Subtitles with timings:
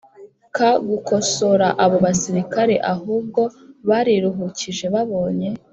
[0.55, 3.41] Ka gukosora abo basirikare ahubwo
[3.89, 5.49] bariruhukije babonye